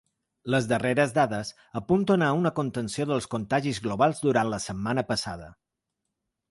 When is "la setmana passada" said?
4.55-5.57